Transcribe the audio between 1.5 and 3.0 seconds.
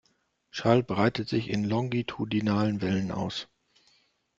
longitudinalen